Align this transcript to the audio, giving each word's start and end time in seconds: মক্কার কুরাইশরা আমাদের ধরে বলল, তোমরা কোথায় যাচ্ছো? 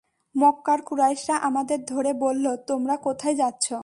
মক্কার 0.35 0.79
কুরাইশরা 0.81 1.35
আমাদের 1.47 1.79
ধরে 1.85 2.11
বলল, 2.23 2.45
তোমরা 2.67 2.95
কোথায় 2.97 3.35
যাচ্ছো? 3.35 3.77